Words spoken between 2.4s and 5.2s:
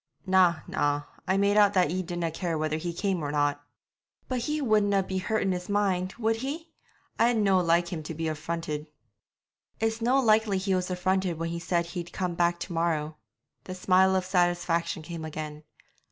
whether he came or not.' 'But he wouldna be